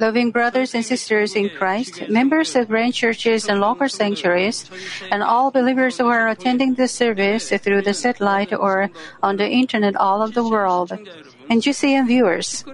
[0.00, 4.70] Loving brothers and sisters in Christ, members of branch churches and local sanctuaries,
[5.10, 8.88] and all believers who are attending the service through the satellite or
[9.22, 10.96] on the internet all over the world,
[11.48, 12.64] and GCN viewers.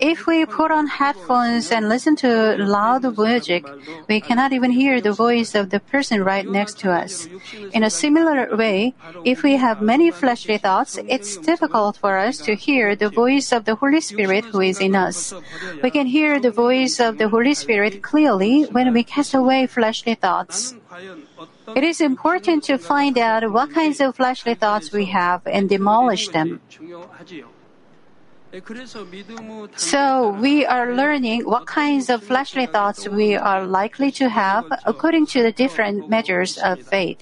[0.00, 3.72] If we put on headphones and listen to loud music,
[4.08, 7.28] we cannot even hear the voice of the person right next to us.
[7.72, 12.54] In a similar way, if we have many fleshly thoughts, it's difficult for us to
[12.54, 15.34] hear the voice of the Holy Spirit who is in us.
[15.82, 20.14] We can hear the voice of the Holy Spirit clearly when we cast away fleshly
[20.14, 20.74] thoughts.
[21.74, 26.28] It is important to find out what kinds of fleshly thoughts we have and demolish
[26.28, 26.60] them.
[29.76, 35.26] So we are learning what kinds of fleshly thoughts we are likely to have according
[35.26, 37.20] to the different measures of faith.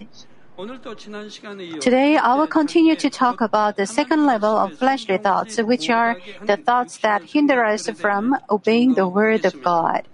[1.80, 6.16] Today, I will continue to talk about the second level of fleshly thoughts, which are
[6.42, 10.06] the thoughts that hinder us from obeying the Word of God.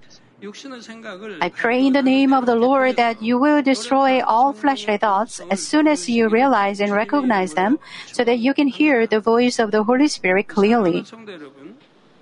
[0.42, 5.40] I pray in the name of the Lord that you will destroy all fleshly thoughts
[5.50, 7.78] as soon as you realize and recognize them
[8.12, 11.04] so that you can hear the voice of the Holy Spirit clearly.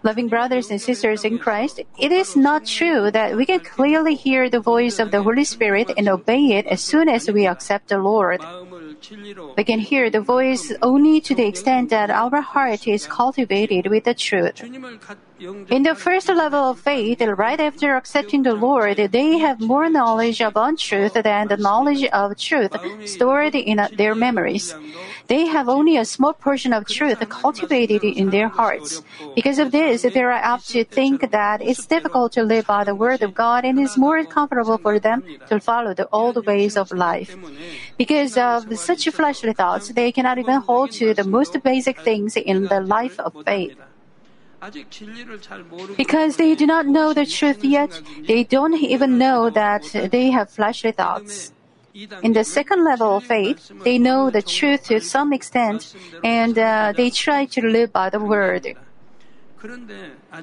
[0.02, 4.48] Loving brothers and sisters in Christ, it is not true that we can clearly hear
[4.48, 7.98] the voice of the Holy Spirit and obey it as soon as we accept the
[7.98, 8.40] Lord.
[9.56, 14.04] We can hear the voice only to the extent that our heart is cultivated with
[14.04, 14.62] the truth.
[15.40, 20.42] In the first level of faith, right after accepting the Lord, they have more knowledge
[20.42, 24.74] of untruth than the knowledge of truth stored in their memories.
[25.28, 29.02] They have only a small portion of truth cultivated in their hearts.
[29.36, 32.94] Because of this, they are apt to think that it's difficult to live by the
[32.94, 36.90] Word of God and it's more comfortable for them to follow the old ways of
[36.90, 37.36] life.
[37.96, 42.66] Because of such fleshly thoughts, they cannot even hold to the most basic things in
[42.66, 43.76] the life of faith.
[45.96, 50.50] Because they do not know the truth yet, they don't even know that they have
[50.50, 51.52] fleshly thoughts.
[52.22, 56.92] In the second level of faith, they know the truth to some extent and uh,
[56.96, 58.76] they try to live by the word.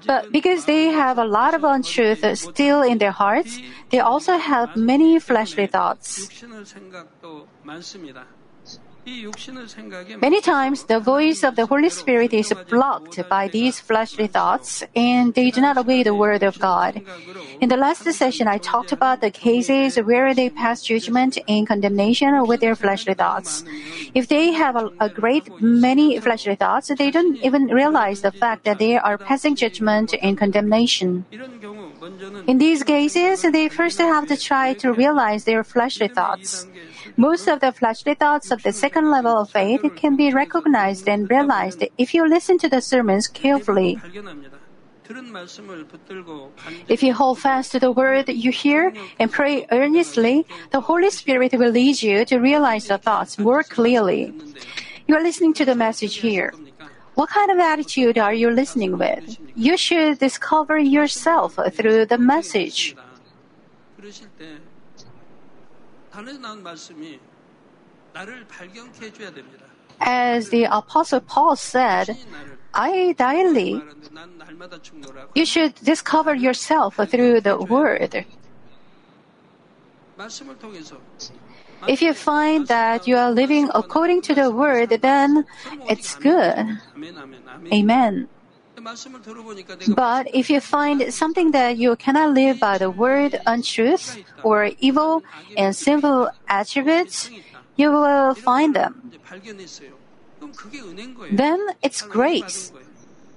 [0.06, 3.60] But because they have a lot of untruth still in their hearts,
[3.90, 6.28] they also have many fleshly thoughts.
[9.06, 15.34] Many times, the voice of the Holy Spirit is blocked by these fleshly thoughts, and
[15.34, 17.02] they do not obey the Word of God.
[17.62, 22.48] In the last session, I talked about the cases where they pass judgment and condemnation
[22.48, 23.64] with their fleshly thoughts.
[24.16, 28.64] If they have a, a great many fleshly thoughts, they don't even realize the fact
[28.66, 31.26] that they are passing judgment and condemnation.
[32.48, 36.68] In these cases, they first have to try to realize their fleshly thoughts.
[37.18, 41.30] Most of the fleshly thoughts of the second level of faith can be recognized and
[41.30, 44.00] realized if you listen to the sermons carefully.
[46.88, 51.54] If you hold fast to the word you hear and pray earnestly, the Holy Spirit
[51.54, 54.34] will lead you to realize the thoughts more clearly.
[55.08, 56.54] You are listening to the message here.
[57.14, 59.38] What kind of attitude are you listening with?
[59.56, 62.96] You should discover yourself through the message.
[70.00, 72.18] As the Apostle Paul said,
[72.74, 73.82] I daily,
[75.34, 78.26] you should discover yourself through the Word.
[81.88, 85.46] If you find that you are living according to the Word, then
[85.90, 86.80] it's good.
[87.74, 88.28] Amen.
[89.96, 95.24] But if you find something that you cannot live by the word untruth or evil
[95.58, 97.30] and sinful attributes,
[97.76, 99.12] you will find them.
[101.32, 102.72] Then it's grace.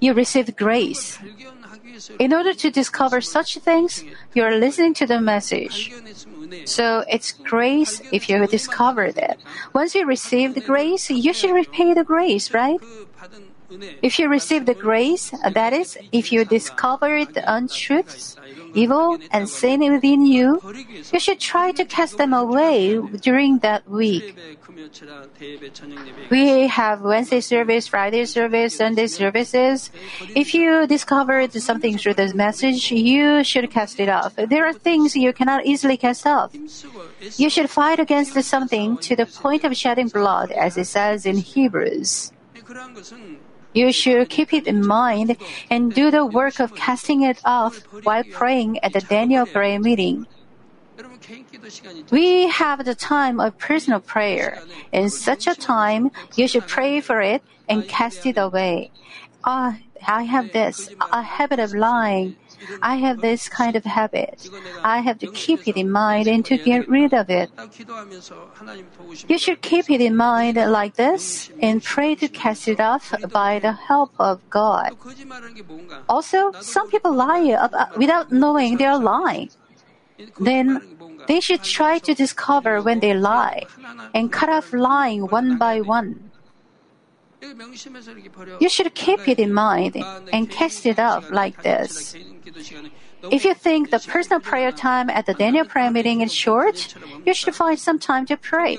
[0.01, 1.19] You received grace.
[2.19, 4.05] In order to discover such things,
[4.35, 5.93] you are listening to the message.
[6.65, 9.39] So it's grace if you discovered it.
[9.75, 12.79] Once you receive the grace, you should repay the grace, right?
[14.01, 18.37] If you receive the grace, that is, if you discover the untruths,
[18.75, 20.61] evil, and sin within you,
[21.13, 24.37] you should try to cast them away during that week.
[26.31, 29.91] We have Wednesday service, Friday service, Sunday services.
[30.35, 34.37] If you discovered something through this message, you should cast it off.
[34.37, 36.55] There are things you cannot easily cast off.
[37.37, 41.37] You should fight against something to the point of shedding blood, as it says in
[41.39, 42.33] Hebrews.
[43.73, 45.37] You should keep it in mind
[45.71, 50.27] and do the work of casting it off while praying at the Daniel prayer meeting.
[52.11, 54.63] We have the time of personal prayer.
[54.93, 58.91] In such a time, you should pray for it and cast it away.
[59.45, 62.37] ah, I have this, a habit of lying.
[62.83, 64.49] I have this kind of habit.
[64.83, 67.51] I have to keep it in mind and to get rid of it.
[69.29, 73.59] You should keep it in mind like this and pray to cast it off by
[73.59, 74.97] the help of God.
[76.09, 79.51] Also, some people lie uh, without knowing they are lying.
[80.41, 80.81] Then
[81.27, 83.67] they should try to discover when they lie
[84.15, 86.28] and cut off lying one by one.
[88.61, 89.97] You should keep it in mind
[90.33, 92.17] and cast it off like this.
[93.23, 96.95] If you think the personal prayer time at the Daniel prayer meeting is short,
[97.27, 98.79] you should find some time to pray.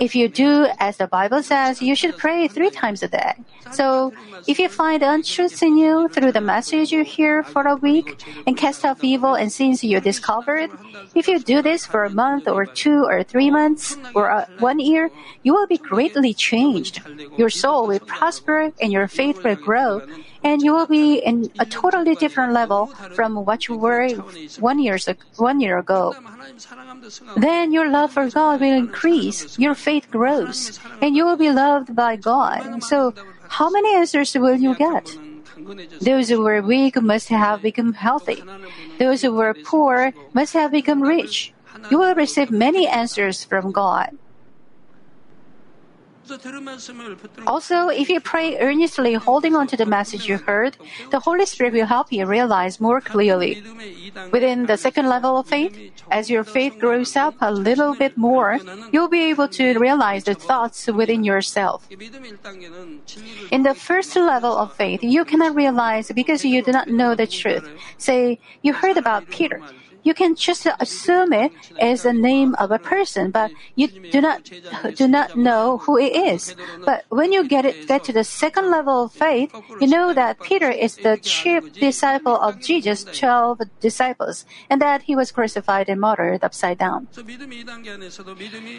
[0.00, 3.34] If you do as the Bible says, you should pray three times a day.
[3.70, 4.12] So,
[4.48, 8.56] if you find untruths in you through the message you hear for a week and
[8.56, 10.70] cast off evil and sins you discovered,
[11.14, 14.80] if you do this for a month or two or three months or uh, one
[14.80, 15.10] year,
[15.42, 17.00] you will be greatly changed.
[17.38, 20.02] Your soul will prosper and your faith will grow
[20.42, 24.08] and you will be in a totally different level from what you were
[24.58, 24.80] one
[25.36, 26.14] one year ago.
[27.36, 31.94] Then your love for God will increase, your faith grows, and you will be loved
[31.94, 32.82] by God.
[32.82, 33.14] So,
[33.48, 35.16] how many answers will you get?
[36.00, 38.42] Those who were weak must have become healthy.
[38.98, 41.52] Those who were poor must have become rich.
[41.90, 44.16] You will receive many answers from God.
[47.46, 50.76] Also, if you pray earnestly holding on to the message you heard,
[51.10, 53.62] the Holy Spirit will help you realize more clearly.
[54.32, 55.76] Within the second level of faith,
[56.10, 58.58] as your faith grows up a little bit more,
[58.92, 61.88] you'll be able to realize the thoughts within yourself.
[63.50, 67.26] In the first level of faith, you cannot realize because you do not know the
[67.26, 67.68] truth.
[67.98, 69.62] Say, you heard about Peter
[70.02, 74.50] you can just assume it as the name of a person, but you do not
[74.94, 76.54] do not know who it is.
[76.84, 80.40] But when you get it get to the second level of faith, you know that
[80.40, 86.00] Peter is the chief disciple of Jesus' twelve disciples, and that he was crucified and
[86.00, 87.08] martyred upside down.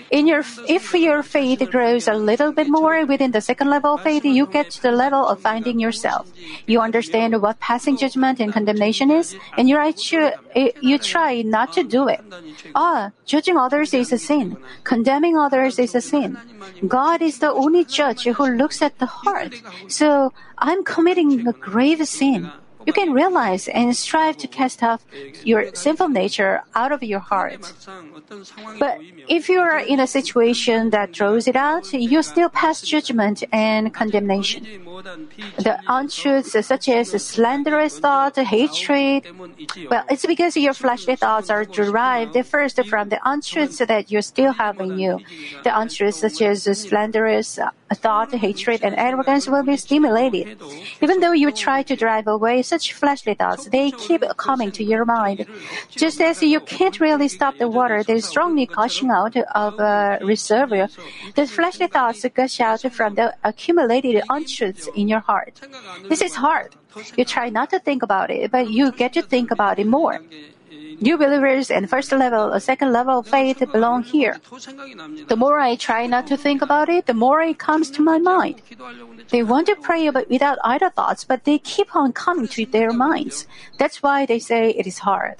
[0.10, 4.02] In your if your faith grows a little bit more within the second level of
[4.02, 6.32] faith, you get to the level of finding yourself.
[6.68, 9.78] You understand what passing judgment and condemnation is, and you
[10.82, 12.22] you try not to do it.
[12.76, 14.58] Ah, judging others is a sin.
[14.84, 16.38] Condemning others is a sin.
[16.88, 19.54] God is the only judge who looks at the heart.
[19.88, 22.52] So I'm committing a grave sin
[22.86, 25.06] you can realize and strive to cast off
[25.44, 27.74] your sinful nature out of your heart.
[28.80, 33.44] But if you are in a situation that throws it out, you still pass judgment
[33.52, 34.64] and condemnation.
[35.58, 39.26] The untruths such as slanderous thought, hatred,
[39.90, 44.54] well, it's because your fleshly thoughts are derived first from the untruths that you still
[44.54, 45.20] have in you.
[45.64, 47.60] The untruths such as slanderous
[47.94, 50.58] thought, hatred, and arrogance will be stimulated.
[51.02, 55.06] Even though you try to drive away such fleshly thoughts, they keep coming to your
[55.18, 55.40] mind.
[56.04, 59.36] Just as you can't really stop the water that is strongly gushing out
[59.66, 60.88] of uh, a reservoir,
[61.38, 65.56] the fleshly thoughts gush out from the accumulated untruths in your heart.
[66.10, 66.70] This is hard.
[67.18, 70.16] You try not to think about it, but you get to think about it more.
[71.04, 74.40] New believers and first level, a second level of faith belong here.
[75.28, 78.20] The more I try not to think about it, the more it comes to my
[78.20, 78.62] mind.
[79.30, 82.94] They want to pray but without idle thoughts, but they keep on coming to their
[82.94, 83.48] minds.
[83.80, 85.38] That's why they say it is hard.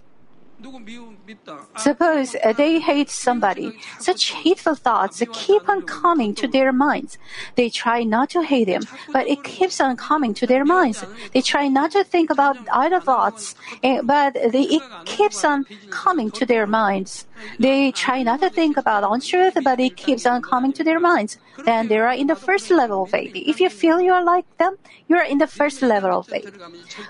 [1.78, 3.80] Suppose they hate somebody.
[4.00, 7.18] Such hateful thoughts keep on coming to their minds.
[7.56, 11.04] They try not to hate him, but it keeps on coming to their minds.
[11.34, 16.46] They try not to think about other thoughts, eh, but it keeps on coming to
[16.46, 17.28] their minds.
[17.60, 21.38] They try not to think about untruth, but it keeps on coming to their minds.
[21.66, 23.32] Then they are in the first level of faith.
[23.36, 24.78] If you feel you are like them,
[25.08, 26.52] you are in the first level of faith.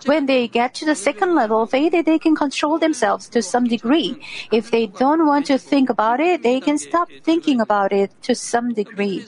[0.05, 3.65] When they get to the second level of faith, they can control themselves to some
[3.65, 4.21] degree.
[4.51, 8.35] If they don't want to think about it, they can stop thinking about it to
[8.35, 9.25] some degree.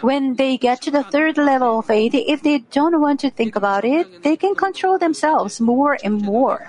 [0.00, 3.56] When they get to the third level of faith, if they don't want to think
[3.56, 6.66] about it, they can control themselves more and more.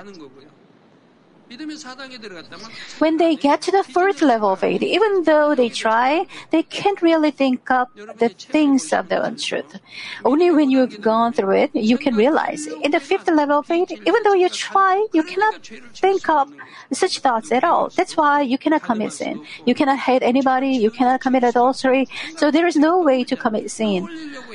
[3.00, 7.02] When they get to the fourth level of faith, even though they try, they can't
[7.02, 9.80] really think up the things of the untruth.
[10.24, 12.66] Only when you've gone through it, you can realize.
[12.68, 16.50] In the fifth level of faith, even though you try, you cannot think up
[16.92, 17.90] such thoughts at all.
[17.90, 19.46] That's why you cannot commit sin.
[19.66, 20.72] You cannot hate anybody.
[20.72, 22.08] You cannot commit adultery.
[22.38, 24.08] So there is no way to commit sin.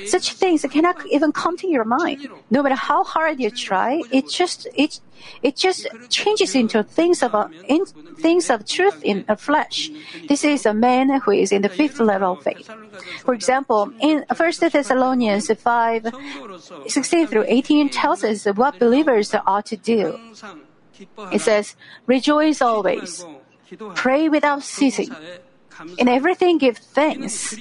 [0.06, 2.28] Such things cannot even come to your mind.
[2.50, 5.00] No matter how hard you try, it just it
[5.42, 7.34] it just changes into things of
[7.68, 7.84] in,
[8.18, 9.90] things of truth in a flesh.
[10.28, 12.70] This is a man who is in the fifth level of faith.
[13.24, 16.06] For example, in 1 Thessalonians 5,
[16.86, 20.18] 16 through 18 tells us what believers ought to do.
[21.32, 21.76] It says,
[22.06, 23.24] Rejoice always,
[23.94, 25.14] pray without ceasing.
[25.98, 27.54] In everything give thanks,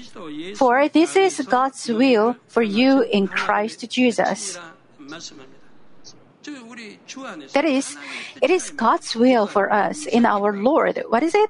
[0.56, 4.60] for this is God's will for you in Christ Jesus.
[7.54, 7.98] That is,
[8.42, 11.04] it is God's will for us in our Lord.
[11.10, 11.50] What is it?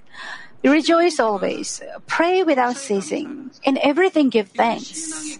[0.63, 5.39] Rejoice always, pray without ceasing, in everything give thanks.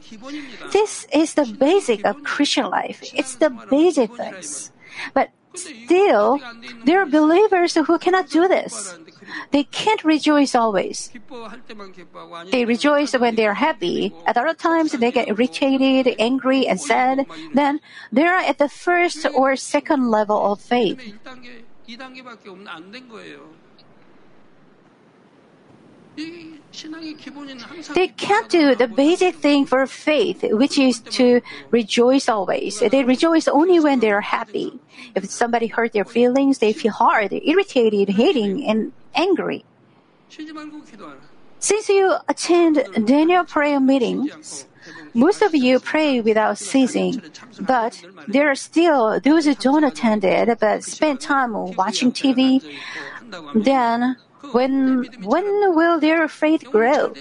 [0.72, 3.04] This is the basic of Christian life.
[3.14, 4.72] It's the basic things.
[5.14, 6.40] But still,
[6.86, 8.98] there are believers who cannot do this.
[9.52, 11.12] They can't rejoice always.
[12.52, 14.14] They rejoice when they are happy.
[14.26, 17.26] At other times, they get irritated, angry, and sad.
[17.54, 17.80] Then
[18.12, 21.00] they are at the first or second level of faith.
[27.96, 32.80] They can't do the basic thing for faith, which is to rejoice always.
[32.80, 34.80] They rejoice only when they are happy.
[35.16, 39.66] If somebody hurt their feelings, they feel hard, irritated, hating, and angry.
[41.60, 44.66] Since you attend Daniel prayer meetings,
[45.14, 47.22] most of you pray without ceasing,
[47.60, 52.64] but there are still those who don't attend it but spend time watching TV.
[53.54, 54.18] Then
[54.52, 57.14] when, when will their faith grow?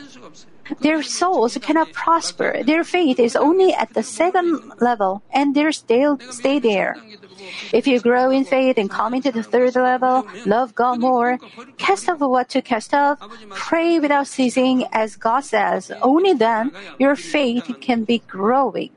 [0.80, 2.62] Their souls cannot prosper.
[2.62, 6.96] Their faith is only at the second level, and they still stay there.
[7.72, 11.38] If you grow in faith and come into the third level, love God more,
[11.76, 13.18] cast off what to cast off,
[13.50, 18.90] pray without ceasing, as God says, only then your faith can be growing.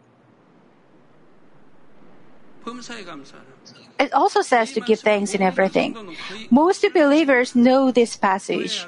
[4.01, 5.93] It also says to give thanks in everything.
[6.49, 8.85] Most believers know this passage.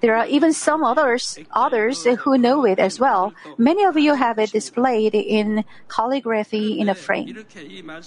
[0.00, 3.34] There are even some others, others who know it as well.
[3.58, 7.44] Many of you have it displayed in calligraphy in a frame.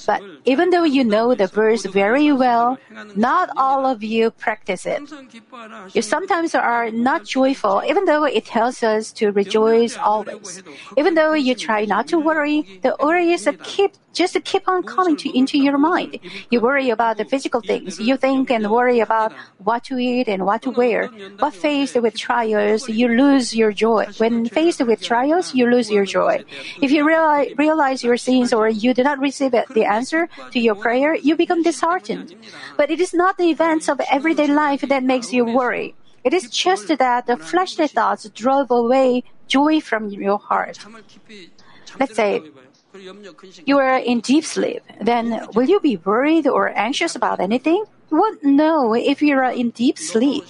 [0.07, 2.79] But even though you know the verse very well,
[3.15, 5.01] not all of you practice it.
[5.93, 10.63] You sometimes are not joyful, even though it tells us to rejoice always.
[10.97, 15.37] Even though you try not to worry, the worries keep just keep on coming to,
[15.37, 16.19] into your mind.
[16.49, 17.99] You worry about the physical things.
[17.99, 21.09] You think and worry about what to eat and what to wear.
[21.37, 24.07] But faced with trials, you lose your joy.
[24.17, 26.43] When faced with trials, you lose your joy.
[26.81, 30.75] If you realize, realize your sins or you do not receive the answer to your
[30.75, 32.35] prayer, you become disheartened.
[32.75, 35.95] But it is not the events of everyday life that makes you worry.
[36.23, 40.77] It is just that the fleshly thoughts drove away joy from your heart.
[41.99, 42.41] Let's say
[43.65, 47.83] you are in deep sleep, then will you be worried or anxious about anything?
[48.09, 50.43] Won't know if you are in deep sleep.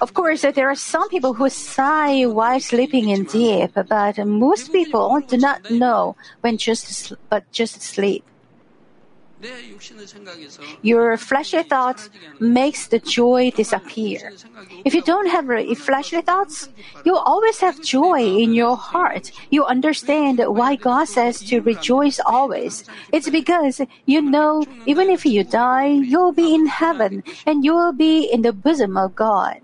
[0.00, 5.20] Of course, there are some people who sigh while sleeping in deep, but most people
[5.26, 8.24] do not know when just but just sleep.
[10.82, 12.10] Your fleshly thoughts
[12.40, 14.32] makes the joy disappear.
[14.84, 15.46] If you don't have
[15.78, 16.68] fleshly thoughts,
[17.04, 19.32] you always have joy in your heart.
[19.50, 22.84] You understand why God says to rejoice always.
[23.12, 27.92] It's because you know even if you die, you'll be in heaven and you will
[27.92, 29.60] be in the bosom of God.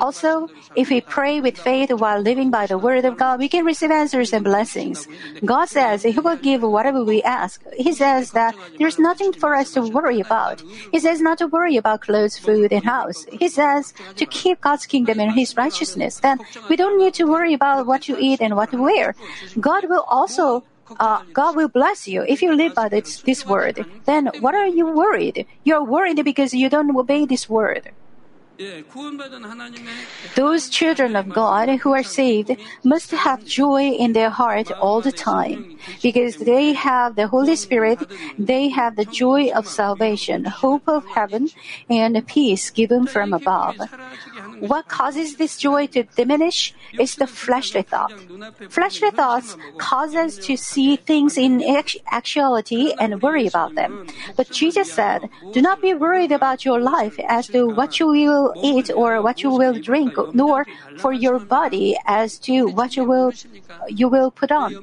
[0.00, 3.64] Also, if we pray with faith while living by the word of God, we can
[3.64, 5.06] receive answers and blessings.
[5.44, 7.62] God says He will give whatever we ask.
[7.76, 10.62] He says that there's nothing for us to worry about.
[10.90, 13.26] He says not to worry about clothes, food, and house.
[13.30, 16.20] He says to keep God's kingdom and His righteousness.
[16.20, 19.14] Then we don't need to worry about what to eat and what to wear.
[19.60, 20.64] God will also
[21.00, 23.84] uh, God will bless you if you live by this, this word.
[24.04, 25.46] Then what are you worried?
[25.64, 27.90] You're worried because you don't obey this word.
[30.34, 35.12] Those children of God who are saved must have joy in their heart all the
[35.12, 37.98] time because they have the Holy Spirit,
[38.38, 41.48] they have the joy of salvation, hope of heaven,
[41.90, 43.76] and peace given from above.
[44.60, 48.12] What causes this joy to diminish is the fleshly thought.
[48.68, 51.62] Fleshly thoughts cause us to see things in
[52.10, 54.06] actuality and worry about them.
[54.36, 58.54] But Jesus said, Do not be worried about your life as to what you will
[58.62, 63.32] eat or what you will drink, nor for your body as to what you will
[63.88, 64.74] you will put on.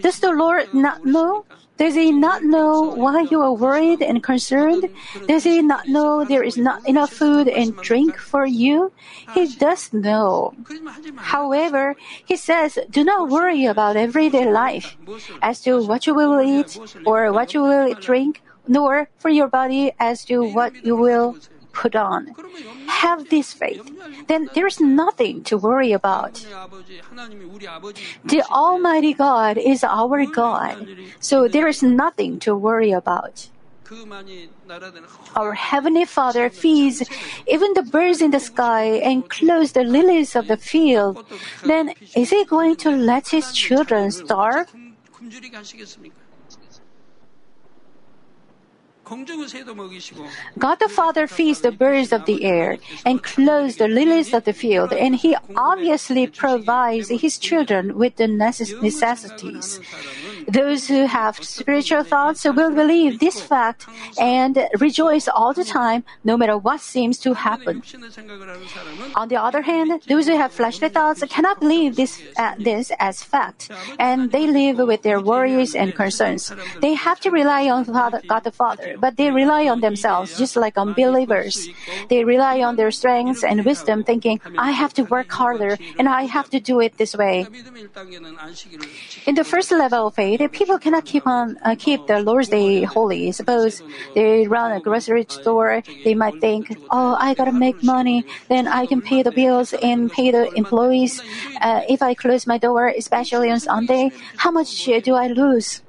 [0.00, 1.44] Does the Lord not know
[1.82, 4.88] Does he not know why you are worried and concerned?
[5.26, 8.92] Does he not know there is not enough food and drink for you?
[9.34, 10.54] He does know.
[11.16, 14.96] However, he says, do not worry about everyday life
[15.42, 19.90] as to what you will eat or what you will drink, nor for your body
[19.98, 21.34] as to what you will
[21.72, 22.34] put on.
[22.86, 23.82] Have this faith.
[24.28, 26.44] Then there is nothing to worry about.
[28.24, 30.86] The Almighty God is our God,
[31.20, 33.48] so there is nothing to worry about.
[35.36, 37.02] Our Heavenly Father feeds
[37.46, 41.24] even the birds in the sky and clothes the lilies of the field.
[41.64, 44.72] Then is He going to let His children starve?
[50.58, 54.52] God the Father feeds the birds of the air and clothes the lilies of the
[54.52, 59.80] field, and He obviously provides His children with the necessities.
[60.48, 63.86] Those who have spiritual thoughts will believe this fact
[64.18, 67.82] and rejoice all the time, no matter what seems to happen.
[69.14, 73.22] On the other hand, those who have fleshly thoughts cannot believe this, uh, this as
[73.22, 76.52] fact, and they live with their worries and concerns.
[76.80, 80.54] They have to rely on Father, God the Father, but they rely on themselves, just
[80.56, 81.68] like unbelievers.
[82.08, 86.22] They rely on their strengths and wisdom, thinking, I have to work harder and I
[86.36, 87.46] have to do it this way.
[89.26, 92.84] In the first level of faith, people cannot keep on uh, keep the Lord's Day
[92.84, 93.32] holy.
[93.32, 93.82] Suppose
[94.14, 98.86] they run a grocery store, they might think, "Oh, I gotta make money, then I
[98.86, 101.22] can pay the bills and pay the employees.
[101.60, 104.70] Uh, if I close my door, especially on Sunday, how much
[105.02, 105.81] do I lose?"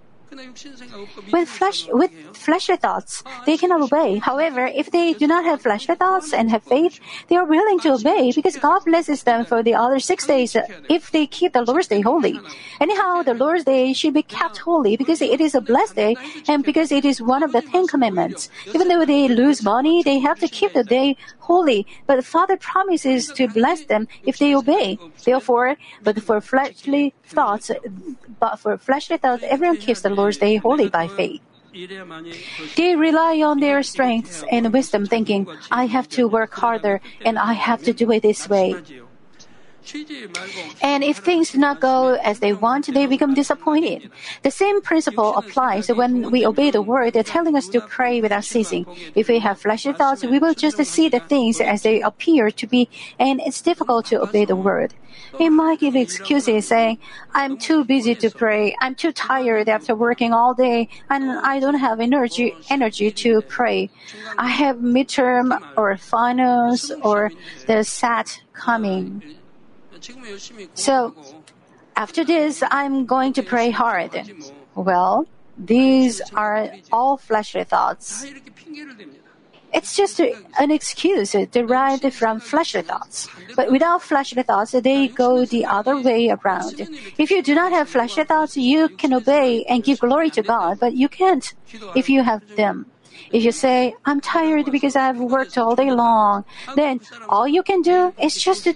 [1.32, 4.18] With flesh, with fleshly thoughts, they cannot obey.
[4.18, 7.94] However, if they do not have fleshly thoughts and have faith, they are willing to
[7.94, 10.56] obey because God blesses them for the other six days
[10.90, 12.40] if they keep the Lord's Day holy.
[12.80, 16.16] Anyhow, the Lord's Day should be kept holy because it is a blessed day
[16.48, 18.50] and because it is one of the Ten Commandments.
[18.74, 22.58] Even though they lose money, they have to keep the day holy, but the Father
[22.58, 24.98] promises to bless them if they obey.
[25.25, 27.70] Therefore, but for fleshly thoughts,
[28.40, 31.42] but for fleshly thoughts, everyone keeps the Lord's Day holy by faith.
[32.75, 37.53] They rely on their strengths and wisdom, thinking, I have to work harder and I
[37.53, 38.75] have to do it this way.
[40.82, 44.10] And if things do not go as they want, they become disappointed.
[44.42, 48.43] The same principle applies when we obey the word they're telling us to pray without
[48.43, 48.86] ceasing.
[49.15, 52.67] If we have fleshly thoughts, we will just see the things as they appear to
[52.67, 54.93] be, and it's difficult to obey the word.
[55.39, 57.00] We might give excuses saying,
[57.34, 61.76] I'm too busy to pray, I'm too tired after working all day, and I don't
[61.76, 63.89] have energy, energy to pray.
[64.38, 67.32] I have midterm or finals or
[67.67, 69.38] the SAT coming.
[70.74, 71.16] So,
[71.96, 74.12] after this, I'm going to pray hard.
[74.76, 78.26] Well, these are all fleshly thoughts.
[79.74, 83.28] It's just an excuse derived from fleshly thoughts.
[83.56, 86.88] But without fleshly thoughts, they go the other way around.
[87.18, 90.80] If you do not have fleshly thoughts, you can obey and give glory to God,
[90.80, 91.54] but you can't
[91.96, 92.86] if you have them.
[93.32, 96.45] If you say, I'm tired because I've worked all day long,
[96.76, 98.73] then all you can do is just to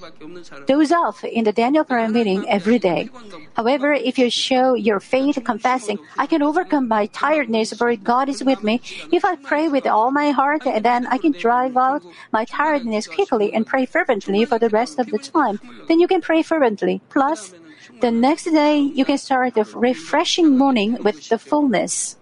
[0.65, 3.09] doze off in the Daniel prayer meeting every day.
[3.55, 8.43] However, if you show your faith confessing, I can overcome my tiredness for God is
[8.43, 8.81] with me.
[9.11, 13.53] If I pray with all my heart, then I can drive out my tiredness quickly
[13.53, 15.59] and pray fervently for the rest of the time.
[15.87, 17.01] Then you can pray fervently.
[17.09, 17.53] Plus,
[18.01, 22.17] the next day you can start a refreshing morning with the fullness.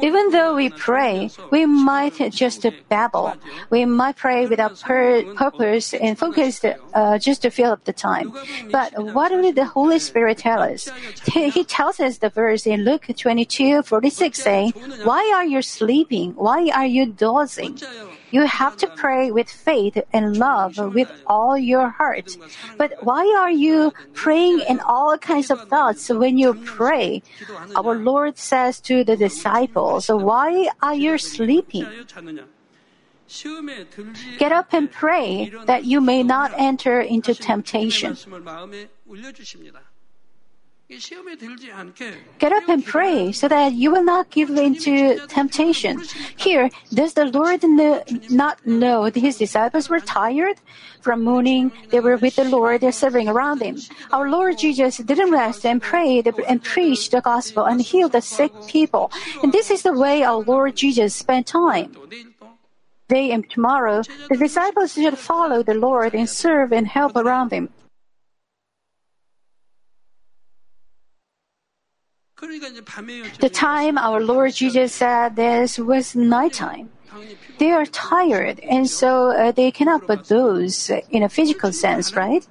[0.00, 3.34] Even though we pray, we might just babble.
[3.70, 8.32] We might pray without pur- purpose and focus uh, just to fill up the time.
[8.70, 10.88] But what did the Holy Spirit tell us?
[11.32, 14.72] He tells us the verse in Luke 22, 46 saying,
[15.04, 16.32] Why are you sleeping?
[16.34, 17.78] Why are you dozing?
[18.32, 22.36] You have to pray with faith and love with all your heart.
[22.78, 27.22] But why are you praying in all kinds of thoughts when you pray?
[27.76, 31.86] Our Lord says to the disciples, Why are you sleeping?
[34.38, 38.16] Get up and pray that you may not enter into temptation.
[42.38, 46.02] Get up and pray so that you will not give in to temptation.
[46.36, 50.56] Here, does the Lord know, not know that his disciples were tired?
[51.00, 53.78] From morning, they were with the Lord they're serving around him.
[54.12, 58.52] Our Lord Jesus didn't rest and prayed and preached the gospel and healed the sick
[58.66, 59.10] people.
[59.42, 61.96] And this is the way our Lord Jesus spent time.
[63.08, 67.70] Day and tomorrow, the disciples should follow the Lord and serve and help around him.
[72.42, 76.90] The time our Lord Jesus said this was nighttime.
[77.58, 82.44] They are tired, and so uh, they cannot but doze in a physical sense, right?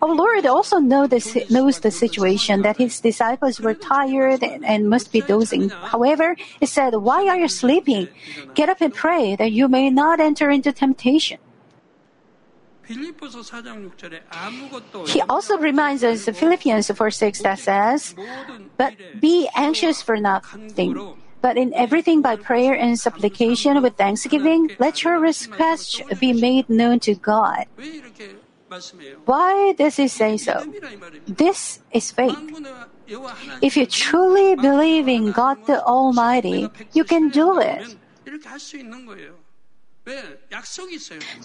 [0.00, 4.88] Our Lord also know this, knows the situation that his disciples were tired and, and
[4.88, 5.70] must be dozing.
[5.70, 8.08] However, he said, Why are you sleeping?
[8.54, 11.38] Get up and pray that you may not enter into temptation.
[15.06, 18.14] He also reminds us Philippians 4 6 that says,
[18.76, 21.16] But be anxious for nothing.
[21.40, 27.00] But in everything by prayer and supplication with thanksgiving, let your requests be made known
[27.00, 27.66] to God.
[29.26, 30.64] Why does he say so?
[31.26, 32.38] This is faith.
[33.60, 37.96] If you truly believe in God the Almighty, you can do it.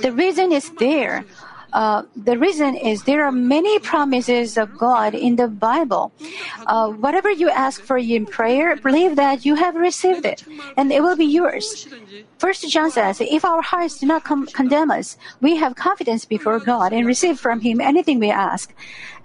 [0.01, 1.25] The reason is there.
[1.73, 6.13] Uh, the reason is there are many promises of God in the Bible.
[6.65, 10.43] Uh, whatever you ask for in prayer, believe that you have received it,
[10.77, 11.87] and it will be yours.
[12.39, 16.59] First John says, "If our hearts do not com- condemn us, we have confidence before
[16.59, 18.73] God and receive from Him anything we ask."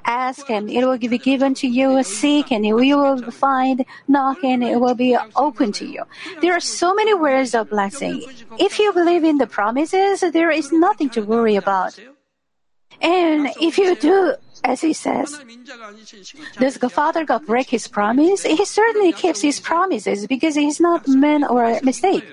[0.04, 2.02] Ask and it will be given to you.
[2.02, 3.84] Seek and you will find.
[4.08, 6.04] Knock and it will be open to you.
[6.40, 8.22] There are so many words of blessing.
[8.58, 11.98] If you believe in the promises, there is nothing to worry about.
[13.00, 14.34] And if you do
[14.64, 15.42] as he says,
[16.58, 18.44] does the Father God break his promise?
[18.44, 22.24] He certainly keeps his promises because he's not man or a mistake.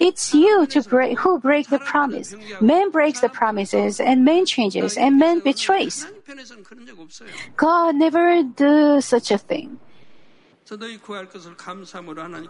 [0.00, 2.34] It's you to break, who break the promise.
[2.60, 6.06] Man breaks the promises, and man changes, and man betrays.
[7.56, 9.78] God never does such a thing.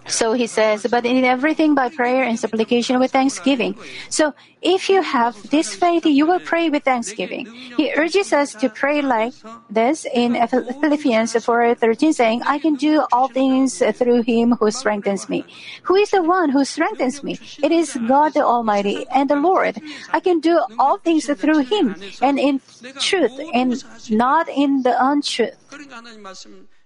[0.06, 3.74] So he says, but in everything by prayer and supplication with thanksgiving.
[4.10, 7.46] So if you have this faith, you will pray with thanksgiving.
[7.76, 9.32] He urges us to pray like
[9.70, 15.46] this in Philippians 4:13, saying, "I can do all things through Him who strengthens me."
[15.84, 17.40] Who is the one who strengthens me?
[17.62, 19.80] It is God the Almighty and the Lord.
[20.12, 22.60] I can do all things through Him, and in
[23.00, 25.56] truth, and not in the untruth.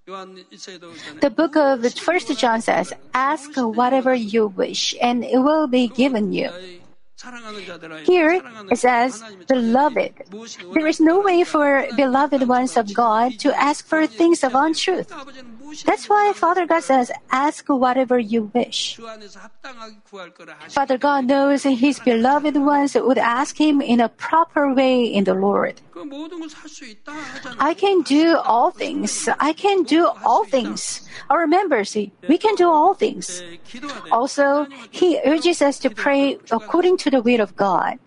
[0.06, 6.32] The book of First John says, "Ask whatever you wish, and it will be given
[6.32, 6.50] you."
[8.04, 10.12] Here it says, beloved.
[10.74, 15.12] There is no way for beloved ones of God to ask for things of untruth.
[15.84, 19.00] That's why Father God says, ask whatever you wish.
[20.68, 25.34] Father God knows His beloved ones would ask Him in a proper way in the
[25.34, 25.80] Lord.
[27.58, 29.28] I can do all things.
[29.40, 31.08] I can do all things.
[31.30, 31.96] Our members,
[32.28, 33.42] we can do all things.
[34.12, 37.98] Also, He urges us to pray according to the will of God.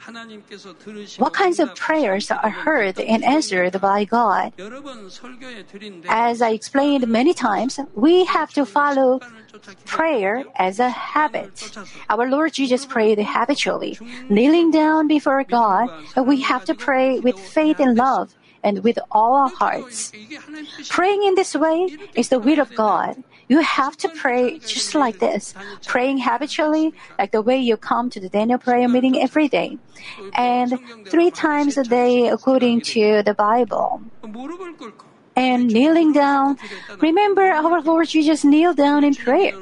[1.17, 4.53] What kinds of prayers are heard and answered by God?
[6.09, 9.21] As I explained many times, we have to follow
[9.85, 11.55] prayer as a habit.
[12.09, 13.97] Our Lord Jesus prayed habitually,
[14.29, 18.99] kneeling down before God, and we have to pray with faith and love and with
[19.11, 20.11] all our hearts.
[20.89, 23.23] Praying in this way is the will of God.
[23.47, 25.53] You have to pray just like this,
[25.85, 29.77] praying habitually, like the way you come to the Daniel prayer meeting every day,
[30.33, 34.01] and three times a day according to the Bible
[35.37, 36.57] and kneeling down.
[36.99, 39.53] Remember, our Lord Jesus kneeled down in prayer.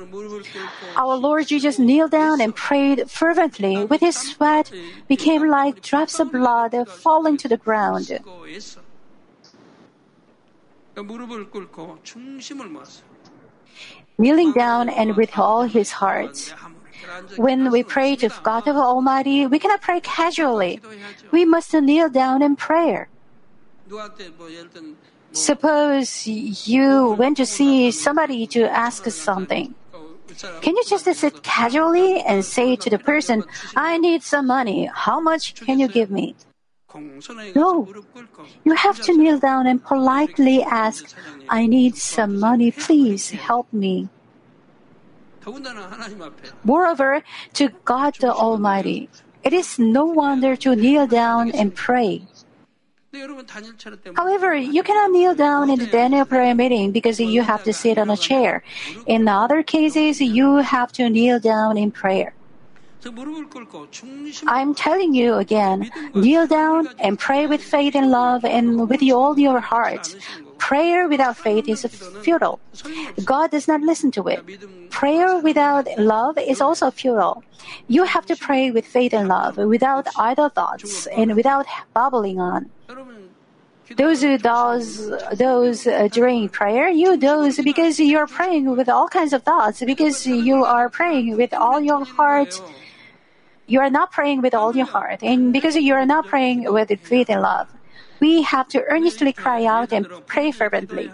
[0.95, 4.71] Our Lord Jesus kneeled down and prayed fervently, with his sweat
[5.07, 8.09] became like drops of blood falling to the ground.
[14.17, 16.53] Kneeling down and with all his heart.
[17.35, 20.79] When we pray to God the Almighty, we cannot pray casually.
[21.31, 23.09] We must kneel down in prayer.
[25.31, 29.75] Suppose you went to see somebody to ask something.
[30.61, 33.43] Can you just sit casually and say to the person,
[33.75, 34.89] I need some money.
[34.93, 36.35] How much can you give me?
[37.55, 37.87] No.
[38.63, 41.15] You have to kneel down and politely ask,
[41.49, 42.71] I need some money.
[42.71, 44.09] Please help me.
[46.63, 49.09] Moreover, to God the Almighty,
[49.43, 52.23] it is no wonder to kneel down and pray.
[54.15, 57.97] However, you cannot kneel down in the Daniel prayer meeting because you have to sit
[57.97, 58.63] on a chair.
[59.05, 62.33] In other cases, you have to kneel down in prayer.
[64.47, 69.37] I'm telling you again, kneel down and pray with faith and love and with all
[69.37, 70.15] your heart.
[70.57, 71.85] Prayer without faith is
[72.23, 72.59] futile.
[73.23, 74.41] God does not listen to it.
[74.89, 77.43] Prayer without love is also futile.
[77.87, 82.71] You have to pray with faith and love, without idle thoughts, and without babbling on.
[83.97, 89.07] Those who does those uh, during prayer, you doze because you are praying with all
[89.07, 92.59] kinds of thoughts, because you are praying with all your heart.
[93.67, 96.91] You are not praying with all your heart, and because you are not praying with
[97.01, 97.67] faith and love.
[98.21, 101.11] We have to earnestly cry out and pray fervently.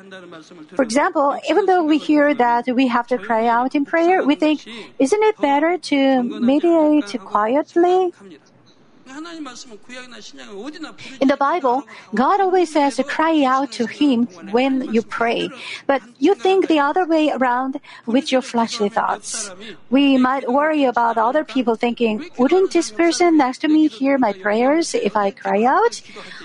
[0.76, 4.36] For example, even though we hear that we have to cry out in prayer, we
[4.36, 4.68] think,
[5.00, 8.14] isn't it better to meditate quietly?
[11.20, 11.84] In the Bible,
[12.16, 15.50] God always says to cry out to Him when you pray,
[15.86, 19.52] but you think the other way around with your fleshly thoughts.
[19.90, 24.34] We might worry about other people thinking, wouldn't this person next to me hear my
[24.34, 26.02] prayers if I cry out?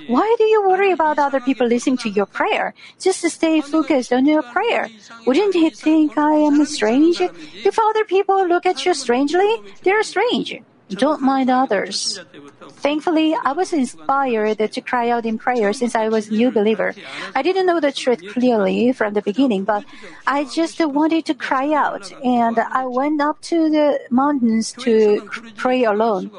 [0.08, 2.74] Why do you worry about other people listening to your prayer?
[2.98, 4.88] Just stay focused on your prayer.
[5.26, 7.20] Wouldn't he think I am strange?
[7.20, 10.54] If other people look at you strangely, they're strange.
[10.90, 12.20] Don't mind others.
[12.78, 16.94] Thankfully, I was inspired to cry out in prayer since I was a new believer.
[17.34, 19.84] I didn't know the truth clearly from the beginning, but
[20.28, 25.82] I just wanted to cry out, and I went up to the mountains to pray
[25.82, 26.30] alone.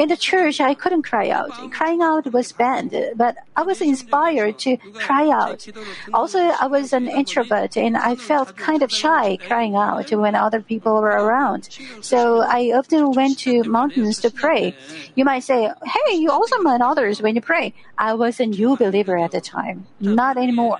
[0.00, 1.50] In the church, I couldn't cry out.
[1.70, 5.68] Crying out was banned, but I was inspired to cry out.
[6.12, 10.60] Also, I was an introvert, and I felt kind of shy crying out when other
[10.60, 11.68] people were around.
[12.00, 14.74] So I often went to mountains to pray.
[15.14, 17.74] You might say, hey, you also met others when you pray.
[17.98, 20.78] I was a new believer at the time, not anymore.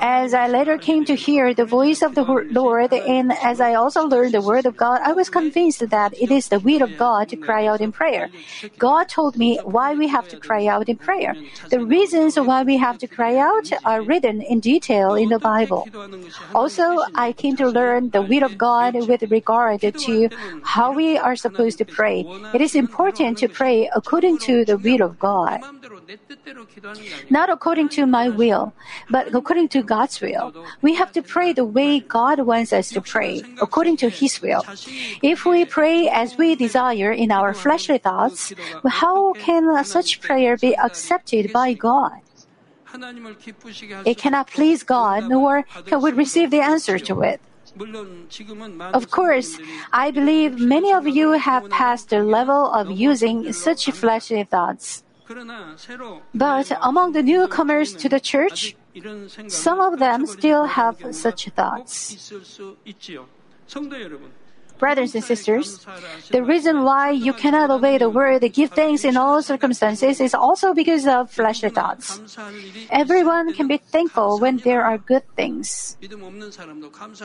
[0.00, 4.06] As I later came to hear the voice of the Lord, and as I also
[4.06, 7.28] learned the word of God, I was convinced that it is the will of God
[7.30, 8.30] to cry out in prayer.
[8.78, 11.36] God told me why we have to cry out in prayer.
[11.70, 15.88] The reasons why we have to cry out are written in detail in the Bible.
[16.54, 20.28] Also, I came to learn the will of God with regard to
[20.62, 22.24] how we are supposed to pray.
[22.52, 25.60] It is important to pray according to the will of God.
[27.30, 28.72] Not according to my will,
[29.10, 30.52] but according to God's will.
[30.82, 34.62] We have to pray the way God wants us to pray, according to His will.
[35.22, 38.52] If we pray as we desire in our fleshly thoughts,
[38.86, 42.20] how can such prayer be accepted by God?
[44.04, 47.40] It cannot please God, nor can we receive the answer to it.
[48.94, 49.58] Of course,
[49.92, 55.02] I believe many of you have passed the level of using such fleshly thoughts.
[56.34, 58.76] But among the newcomers to the church,
[59.48, 62.32] some of them still have such thoughts.
[64.78, 65.84] Brothers and sisters,
[66.30, 70.74] the reason why you cannot obey the word, give thanks in all circumstances, is also
[70.74, 72.20] because of fleshly thoughts.
[72.90, 75.96] Everyone can be thankful when there are good things.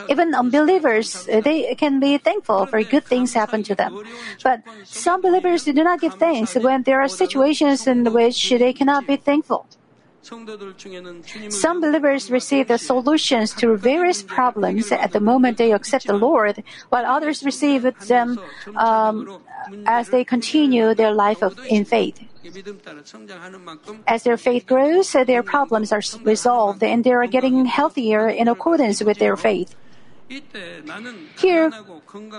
[0.08, 4.02] Even unbelievers, they can be thankful for good things happen to them.
[4.42, 9.06] But some believers do not give thanks when there are situations in which they cannot
[9.06, 9.66] be thankful.
[10.22, 16.62] Some believers receive the solutions to various problems at the moment they accept the Lord,
[16.90, 18.38] while others receive them
[18.76, 19.42] um,
[19.86, 22.20] as they continue their life of, in faith.
[24.06, 29.02] As their faith grows, their problems are resolved and they are getting healthier in accordance
[29.02, 29.74] with their faith.
[31.38, 31.70] Here,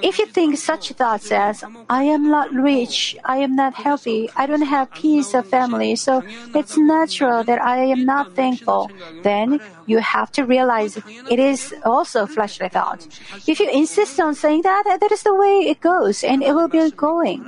[0.01, 4.45] if you think such thoughts as, I am not rich, I am not healthy, I
[4.45, 6.23] don't have peace of family, so
[6.55, 8.89] it's natural that I am not thankful,
[9.21, 10.97] then you have to realize
[11.29, 13.07] it is also a fleshly thought.
[13.47, 16.69] If you insist on saying that, that is the way it goes, and it will
[16.69, 17.45] be going.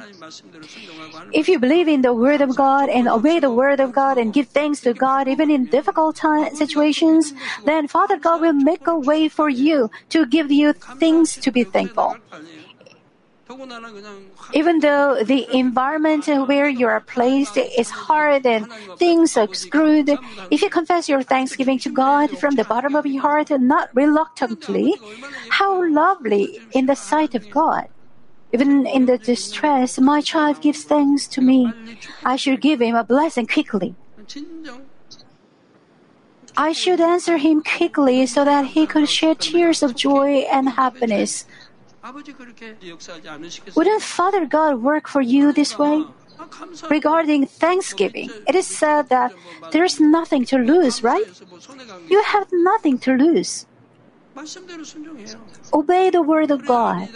[1.31, 4.33] If you believe in the Word of God and obey the Word of God and
[4.33, 7.33] give thanks to God even in difficult time, situations,
[7.65, 11.63] then Father God will make a way for you to give you things to be
[11.63, 12.09] thankful.
[14.59, 18.65] Even though the environment where you are placed is hard and
[18.97, 20.09] things are screwed,
[20.49, 23.89] if you confess your thanksgiving to God from the bottom of your heart, and not
[23.93, 24.95] reluctantly,
[25.59, 25.71] how
[26.03, 27.85] lovely in the sight of God.
[28.53, 31.61] Even in the distress, my child gives thanks to me.
[32.23, 33.93] I should give him a blessing quickly.
[36.57, 41.45] I should answer him quickly so that he could shed tears of joy and happiness.
[43.75, 46.05] Wouldn't Father God work for you this way?
[46.89, 49.33] Regarding Thanksgiving, it is said that
[49.71, 51.25] there is nothing to lose, right?
[52.09, 53.65] You have nothing to lose.
[55.73, 57.07] Obey the word of God.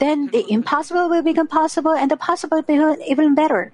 [0.00, 3.72] Then the impossible will become possible and the possible will become even better.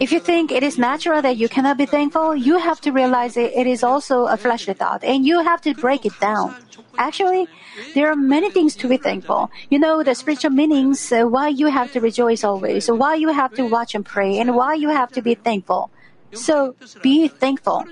[0.00, 3.36] If you think it is natural that you cannot be thankful, you have to realize
[3.36, 6.54] it, it is also a fleshly thought and you have to break it down.
[6.96, 7.48] Actually,
[7.94, 9.50] there are many things to be thankful.
[9.68, 13.52] You know the spiritual meanings, uh, why you have to rejoice always, why you have
[13.54, 15.90] to watch and pray, and why you have to be thankful.
[16.32, 17.84] So be thankful.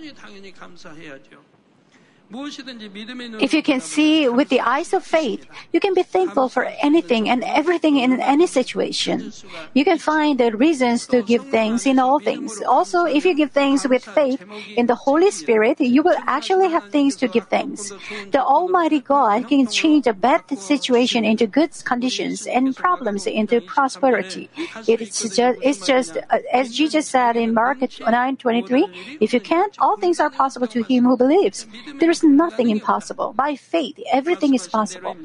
[2.32, 7.28] If you can see with the eyes of faith, you can be thankful for anything
[7.28, 9.30] and everything in any situation.
[9.74, 12.62] You can find the reasons to give thanks in all things.
[12.66, 14.42] Also, if you give thanks with faith
[14.76, 17.92] in the Holy Spirit, you will actually have things to give thanks.
[18.30, 24.48] The Almighty God can change a bad situation into good conditions and problems into prosperity.
[24.88, 29.96] It's just, it's just uh, as Jesus said in Mark 9:23, if you can't, all
[29.98, 31.66] things are possible to him who believes.
[32.00, 33.32] There is nothing impossible.
[33.32, 35.16] By faith, everything is possible.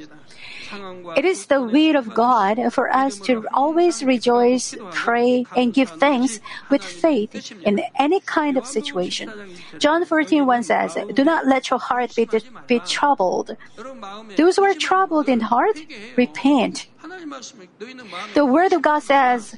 [1.15, 6.39] It is the will of God for us to always rejoice, pray, and give thanks
[6.69, 9.31] with faith in any kind of situation.
[9.77, 12.27] John 14 1 says, Do not let your heart be,
[12.67, 13.55] be troubled.
[14.37, 15.77] Those who are troubled in heart,
[16.17, 16.87] repent.
[18.33, 19.55] The Word of God says,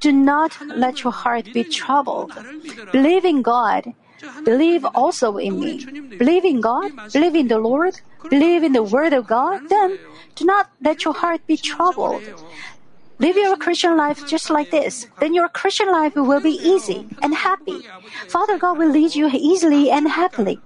[0.00, 2.32] Do not let your heart be troubled.
[2.92, 3.94] Believe in God
[4.44, 5.84] Believe also in me.
[6.18, 9.98] Believe in God, believe in the Lord, believe in the Word of God, then
[10.34, 12.22] do not let your heart be troubled.
[13.18, 15.06] Live your Christian life just like this.
[15.20, 17.86] Then your Christian life will be easy and happy.
[18.28, 20.60] Father God will lead you easily and happily.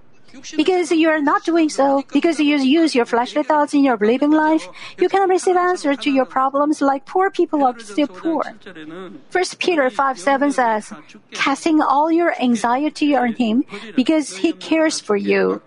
[0.56, 4.30] Because you are not doing so, because you use your fleshly thoughts in your believing
[4.30, 4.68] life,
[4.98, 8.42] you cannot receive answers to your problems like poor people are still poor.
[9.32, 10.92] 1 Peter 5 7 says,
[11.32, 15.62] Casting all your anxiety on Him because He cares for you.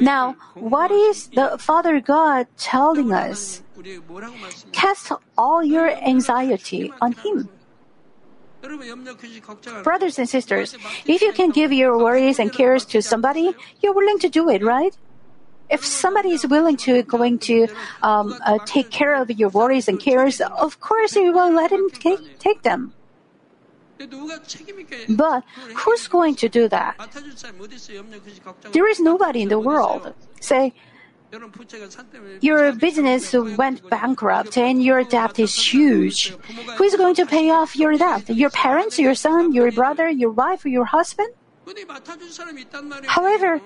[0.00, 3.62] Now, what is the Father God telling us?
[4.72, 7.48] Cast all your anxiety on Him.
[9.82, 14.18] Brothers and sisters, if you can give your worries and cares to somebody, you're willing
[14.18, 14.96] to do it, right?
[15.70, 17.68] If somebody is willing to going to
[18.02, 21.88] um, uh, take care of your worries and cares, of course you will let him
[21.90, 22.92] take, take them.
[25.08, 25.44] But
[25.76, 26.96] who's going to do that?
[28.72, 30.14] There is nobody in the world.
[30.40, 30.72] Say,
[32.40, 36.34] your business went bankrupt and your debt is huge.
[36.76, 38.28] Who is going to pay off your debt?
[38.28, 41.28] Your parents, your son, your brother, your wife, your husband?
[43.06, 43.60] However,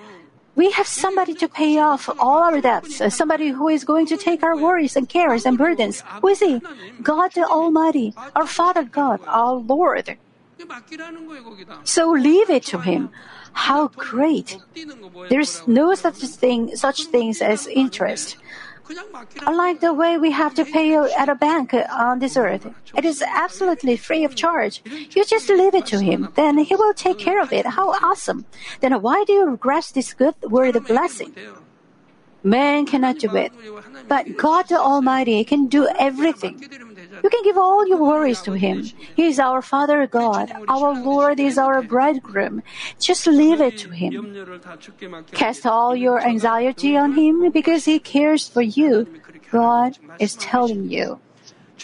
[0.55, 4.17] we have somebody to pay off all our debts, uh, somebody who is going to
[4.17, 6.01] take our worries and cares and burdens.
[6.21, 6.61] Who is He?
[7.01, 10.17] God the Almighty, our Father God, our Lord.
[11.83, 13.09] So leave it to Him.
[13.53, 14.57] How great!
[15.29, 18.37] There's no such thing, such things as interest.
[19.47, 23.23] Unlike the way we have to pay at a bank on this earth, it is
[23.23, 24.83] absolutely free of charge.
[24.85, 27.65] You just leave it to Him, then He will take care of it.
[27.65, 28.45] How awesome!
[28.81, 31.33] Then why do you grasp this good word of blessing?
[32.43, 33.51] Man cannot do it,
[34.07, 36.61] but God the Almighty can do everything.
[37.25, 38.83] You can give all your worries to Him.
[39.15, 40.51] He is our Father God.
[40.67, 42.61] Our Lord is our bridegroom.
[42.99, 44.35] Just leave it to Him.
[45.33, 49.07] Cast all your anxiety on Him because He cares for you.
[49.49, 51.19] God is telling you.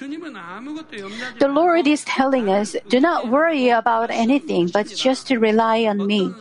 [0.02, 6.08] The Lord is telling us, do not worry about anything, but just to rely on
[6.08, 6.34] me.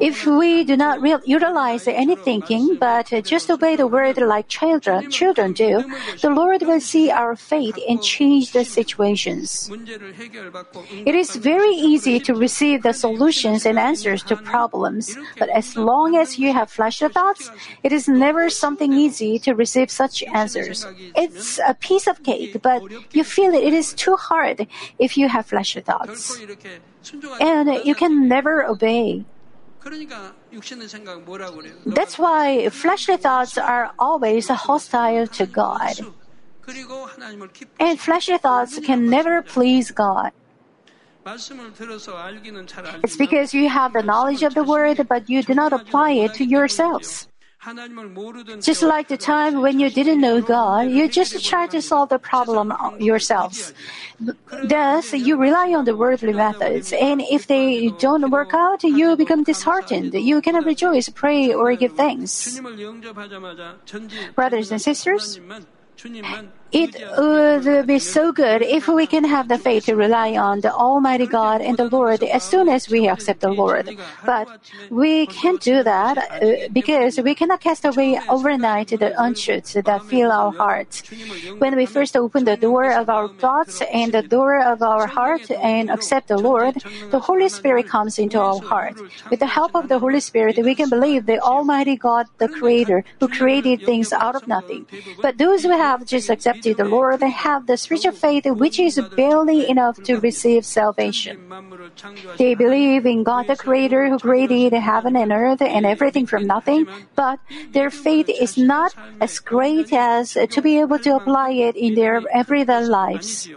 [0.00, 5.10] If we do not re- utilize any thinking, but just obey the word like children,
[5.10, 5.84] children do,
[6.22, 9.70] the Lord will see our faith and change the situations.
[11.04, 16.16] It is very easy to receive the solutions and answers to problems, but as long
[16.16, 17.50] as you have fleshly thoughts,
[17.82, 20.86] it is never something easy to receive such answers.
[21.14, 22.77] It's a piece of cake, but
[23.12, 23.62] you feel it.
[23.64, 24.66] it is too hard
[24.98, 26.40] if you have fleshly thoughts.
[27.40, 29.24] And you can never obey.
[31.86, 35.94] That's why fleshly thoughts are always hostile to God.
[37.80, 40.32] And fleshly thoughts can never please God.
[43.04, 46.34] It's because you have the knowledge of the word, but you do not apply it
[46.34, 47.28] to yourselves.
[48.60, 52.18] Just like the time when you didn't know God, you just try to solve the
[52.18, 53.72] problem yourselves.
[54.64, 59.42] Thus, you rely on the worldly methods, and if they don't work out, you become
[59.42, 60.14] disheartened.
[60.14, 62.60] You cannot rejoice, pray, or give thanks.
[64.36, 65.40] Brothers and sisters,
[66.70, 70.72] It would be so good if we can have the faith to rely on the
[70.72, 73.96] Almighty God and the Lord as soon as we accept the Lord.
[74.26, 74.48] But
[74.90, 80.30] we can't do that uh, because we cannot cast away overnight the untruths that fill
[80.30, 81.02] our hearts.
[81.58, 85.50] When we first open the door of our thoughts and the door of our heart
[85.50, 86.74] and accept the Lord,
[87.10, 89.00] the Holy Spirit comes into our heart.
[89.30, 93.04] With the help of the Holy Spirit, we can believe the Almighty God, the Creator,
[93.20, 94.86] who created things out of nothing.
[95.22, 98.78] But those who have just accepted accepted the Lord they have the spiritual faith which
[98.78, 101.38] is barely enough to receive salvation.
[102.38, 106.86] They believe in God the Creator who created heaven and earth and everything from nothing,
[107.14, 107.38] but
[107.72, 112.22] their faith is not as great as to be able to apply it in their
[112.32, 113.48] everyday lives.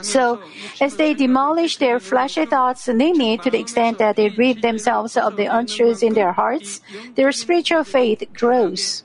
[0.00, 0.40] So,
[0.80, 5.36] as they demolish their fleshly thoughts, namely to the extent that they rid themselves of
[5.36, 6.80] the untruths in their hearts,
[7.14, 9.04] their spiritual faith grows.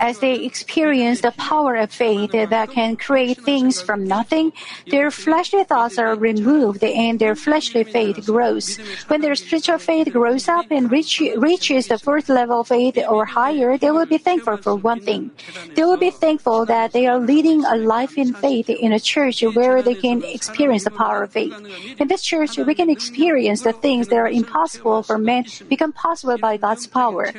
[0.00, 4.52] As they experience the power of faith that can create things from nothing,
[4.88, 8.78] their fleshly thoughts are removed and their fleshly faith grows.
[9.06, 13.24] When their spiritual faith grows up and reach, reaches the first level of faith or
[13.24, 15.30] higher, they will be thankful for one thing.
[15.76, 19.40] They will be thankful that they are leading a life in faith in a church
[19.42, 21.54] where they can experience the power of faith.
[22.00, 26.38] In this church, we can experience the things that are impossible for men become possible
[26.38, 27.30] by God's power.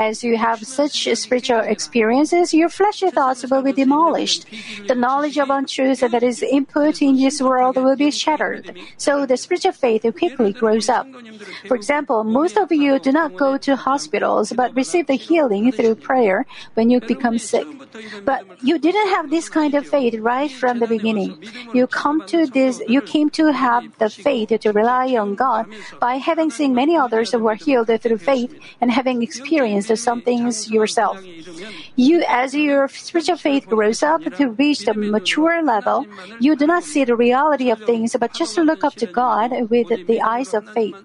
[0.00, 4.46] As you have such spiritual experiences, your fleshly thoughts will be demolished.
[4.88, 8.76] The knowledge of untruth that is input in this world will be shattered.
[8.96, 11.06] So the spiritual faith quickly grows up.
[11.66, 15.96] For example, most of you do not go to hospitals but receive the healing through
[15.96, 17.66] prayer when you become sick.
[18.24, 21.42] But you didn't have this kind of faith right from the beginning.
[21.74, 25.66] You come to this, you came to have the faith to rely on God
[26.00, 30.70] by having seen many others who were healed through faith and having experienced some things
[30.70, 31.24] yourself yourself.
[31.96, 36.06] You, as your spiritual faith grows up to reach the mature level,
[36.38, 39.88] you do not see the reality of things, but just look up to God with
[40.06, 40.96] the eyes of faith.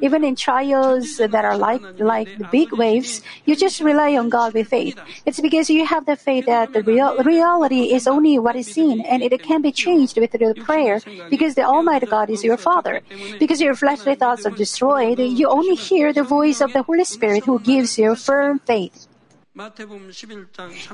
[0.00, 4.68] Even in trials that are like like big waves, you just rely on God with
[4.68, 4.96] faith.
[5.24, 9.00] It's because you have the faith that the real reality is only what is seen,
[9.00, 11.00] and it can be changed with the prayer
[11.30, 13.00] because the Almighty God is your Father.
[13.38, 17.44] Because your fleshly thoughts are destroyed, you only hear the voice of the Holy Spirit
[17.44, 19.06] who gives you firm faith.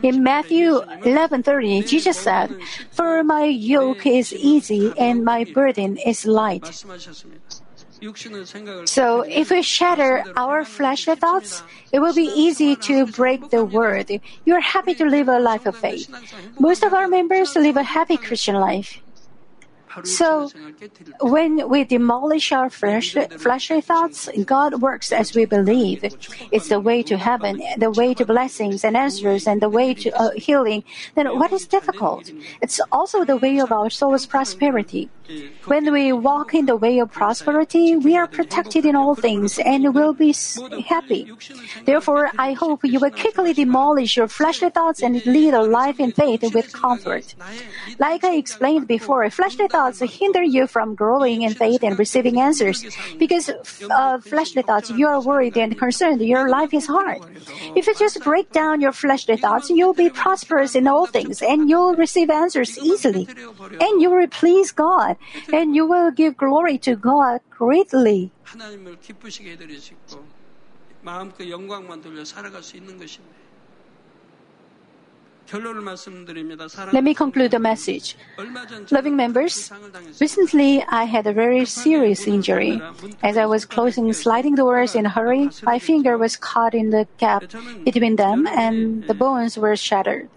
[0.03, 2.55] In Matthew 11:30, Jesus said,
[2.95, 6.63] "For my yoke is easy and my burden is light."
[8.87, 14.11] So, if we shatter our fleshly thoughts, it will be easy to break the word.
[14.45, 16.07] You are happy to live a life of faith.
[16.59, 19.03] Most of our members live a happy Christian life.
[20.05, 20.51] So,
[21.21, 26.05] when we demolish our flesh, fleshly thoughts, God works as we believe.
[26.51, 30.11] It's the way to heaven, the way to blessings and answers, and the way to
[30.19, 30.85] uh, healing.
[31.15, 32.31] Then what is difficult?
[32.61, 35.11] It's also the way of our soul's prosperity.
[35.67, 39.95] When we walk in the way of prosperity, we are protected in all things and
[39.95, 40.35] will be
[40.87, 41.31] happy.
[41.85, 46.13] Therefore, I hope you will quickly demolish your fleshly thoughts and lead a life in
[46.13, 47.35] faith with comfort.
[47.99, 52.85] Like I explained before, fleshly thoughts hinder you from growing in faith and receiving answers.
[53.19, 56.21] Because of uh, fleshly thoughts, you are worried and concerned.
[56.21, 57.21] Your life is hard.
[57.77, 61.69] If you just break down your fleshly thoughts, you'll be prosperous in all things and
[61.69, 63.29] you'll receive answers easily.
[63.81, 65.12] And you will please God
[65.54, 68.32] and you will give glory to God greatly.
[68.44, 70.26] 하나님을 기쁘시게 해드릴 수 있고
[71.02, 73.48] 마음껏 영광만 돌려 살아갈 수 있는 것입니다.
[76.92, 78.18] Let me conclude the message.
[78.92, 79.72] Loving members,
[80.20, 82.82] recently I had a very serious injury.
[83.24, 87.08] As I was closing sliding doors in a hurry, my finger was caught in the
[87.18, 87.46] gap
[87.86, 90.28] between them and the bones were shattered.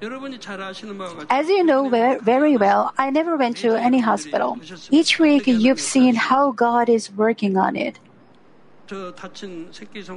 [0.00, 1.88] As you know
[2.20, 4.58] very well, I never went to any hospital.
[4.90, 7.98] Each week you've seen how God is working on it.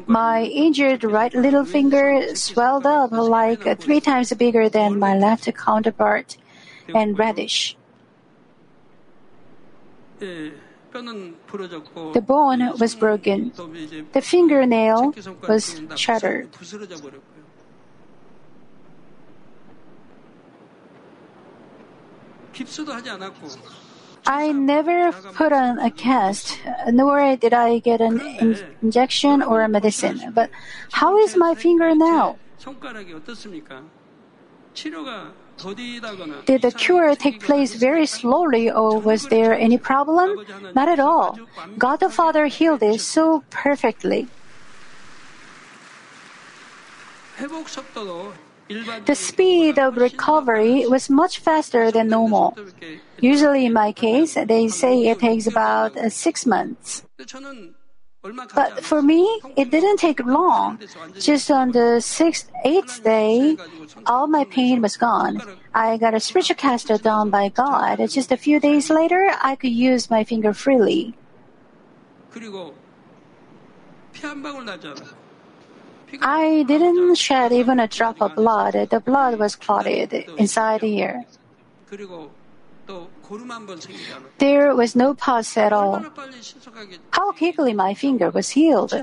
[0.05, 6.37] My injured right little finger swelled up like three times bigger than my left counterpart
[6.93, 7.75] and reddish.
[10.19, 10.51] The
[12.25, 13.51] bone was broken.
[14.13, 15.15] The fingernail
[15.47, 16.49] was shattered.
[24.27, 29.69] I never put on a cast, nor did I get an in- injection or a
[29.69, 30.31] medicine.
[30.33, 30.51] But
[30.91, 32.37] how is my finger now?
[36.45, 40.45] Did the cure take place very slowly, or was there any problem?
[40.75, 41.37] Not at all.
[41.77, 44.27] God the Father healed it so perfectly.
[49.05, 52.57] The speed of recovery was much faster than normal.
[53.19, 57.03] Usually, in my case, they say it takes about uh, six months.
[58.53, 60.79] But for me, it didn't take long.
[61.19, 63.57] Just on the sixth, eighth day,
[64.05, 65.41] all my pain was gone.
[65.73, 67.97] I got a spiritual caster done by God.
[68.09, 71.15] Just a few days later, I could use my finger freely.
[76.21, 78.73] I didn't shed even a drop of blood.
[78.89, 81.23] The blood was clotted inside the ear.
[84.39, 86.03] There was no pus at all.
[87.11, 88.93] How quickly my finger was healed.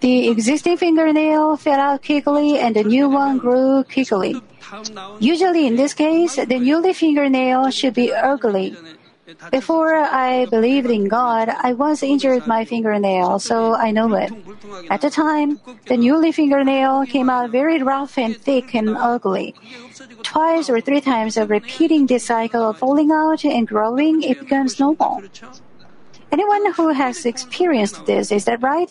[0.00, 4.36] The existing fingernail fell out quickly and the new one grew quickly.
[5.18, 8.76] Usually in this case, the newly fingernail should be ugly.
[9.50, 14.32] Before I believed in God, I once injured my fingernail, so I know it.
[14.90, 19.54] At the time, the newly fingernail came out very rough and thick and ugly.
[20.22, 24.80] Twice or three times of repeating this cycle of falling out and growing, it becomes
[24.80, 25.22] normal.
[26.32, 28.90] Anyone who has experienced this, is that right?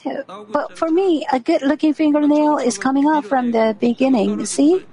[0.50, 4.86] But for me, a good looking fingernail is coming out from the beginning, see?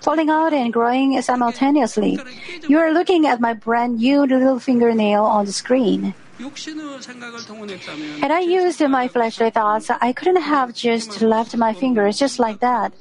[0.00, 2.18] Falling out and growing simultaneously.
[2.68, 6.14] You are looking at my brand new little fingernail on the screen.
[8.20, 12.60] Had I used my fleshly thoughts, I couldn't have just left my fingers just like
[12.60, 12.92] that.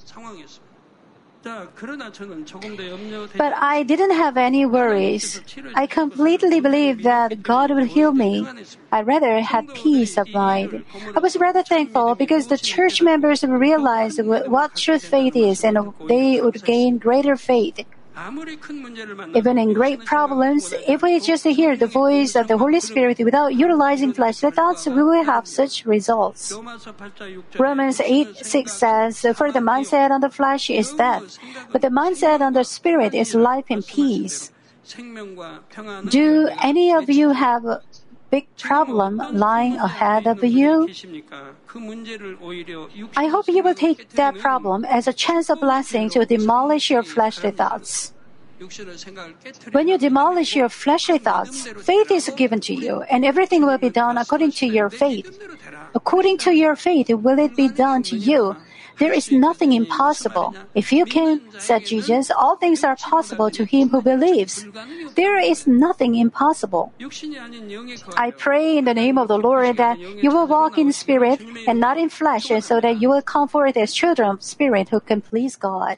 [3.38, 5.42] But I didn't have any worries.
[5.76, 8.48] I completely believed that God would heal me.
[8.92, 10.84] I rather had peace of mind.
[11.16, 16.42] I was rather thankful because the church members realized what true faith is and they
[16.42, 17.80] would gain greater faith.
[19.36, 23.54] Even in great problems, if we just hear the voice of the Holy Spirit without
[23.54, 26.54] utilizing fleshly thoughts, we will have such results.
[27.60, 31.38] Romans 8 6 says, For the mindset on the flesh is death,
[31.72, 34.52] but the mindset on the spirit is life and peace.
[36.10, 37.66] Do any of you have
[38.36, 39.12] big problem
[39.46, 40.74] lying ahead of you?
[43.24, 47.04] I hope you will take that problem as a chance of blessing to demolish your
[47.14, 48.12] fleshly thoughts.
[49.76, 51.56] When you demolish your fleshly thoughts,
[51.90, 55.28] faith is given to you, and everything will be done according to your faith.
[56.00, 58.42] According to your faith, will it be done to you?
[58.98, 60.56] There is nothing impossible.
[60.74, 64.66] If you can, said Jesus, all things are possible to him who believes.
[65.16, 66.94] There is nothing impossible.
[68.18, 71.80] I pray in the name of the Lord that you will walk in spirit and
[71.80, 75.22] not in flesh, so that you will come forth as children of spirit who can
[75.22, 75.98] please God.